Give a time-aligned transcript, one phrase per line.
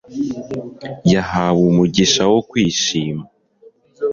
[1.11, 3.23] yahawe umugisha wo kwishima.